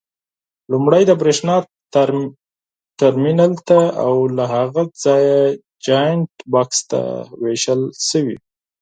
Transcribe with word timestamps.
لومړی 0.71 1.03
د 1.07 1.11
برېښنا 1.21 1.55
ترمینل 3.01 3.53
ته 3.67 3.79
او 4.05 4.15
له 4.37 4.45
هغه 4.55 4.81
ځایه 5.03 5.37
جاینټ 5.85 6.29
بکس 6.53 6.79
ته 6.89 6.99
وېشل 7.41 7.81
شوي. 8.07 8.37